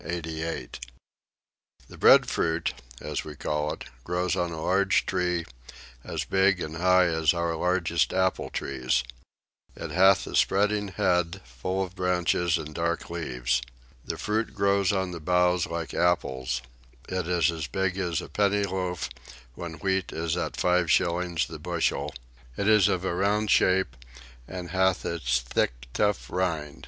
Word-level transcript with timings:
The 0.03 0.71
breadfruit 1.99 2.73
(as 2.99 3.23
we 3.23 3.35
call 3.35 3.71
it) 3.73 3.83
grows 4.03 4.35
on 4.35 4.51
a 4.51 4.59
large 4.59 5.05
tree, 5.05 5.45
as 6.03 6.23
big 6.23 6.59
and 6.59 6.77
high 6.77 7.05
as 7.05 7.35
our 7.35 7.55
largest 7.55 8.11
apple 8.11 8.49
trees: 8.49 9.03
It 9.75 9.91
hath 9.91 10.25
a 10.25 10.35
spreading 10.35 10.87
head, 10.87 11.39
full 11.45 11.83
of 11.83 11.95
branches 11.95 12.57
and 12.57 12.73
dark 12.73 13.11
leaves. 13.11 13.61
The 14.03 14.17
fruit 14.17 14.55
grows 14.55 14.91
on 14.91 15.11
the 15.11 15.19
boughs 15.19 15.67
like 15.67 15.93
apples; 15.93 16.63
it 17.07 17.27
is 17.27 17.51
as 17.51 17.67
big 17.67 17.99
as 17.99 18.21
a 18.23 18.27
penny 18.27 18.63
loaf 18.63 19.07
when 19.53 19.73
wheat 19.75 20.11
is 20.11 20.35
at 20.35 20.57
five 20.57 20.89
shillings 20.89 21.45
the 21.45 21.59
bushel; 21.59 22.11
it 22.57 22.67
is 22.67 22.87
of 22.87 23.05
a 23.05 23.13
round 23.13 23.51
shape, 23.51 23.95
and 24.47 24.71
hath 24.71 25.05
a 25.05 25.19
thick 25.19 25.73
tough 25.93 26.31
rind. 26.31 26.79